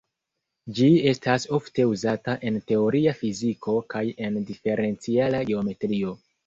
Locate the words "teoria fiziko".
2.73-3.79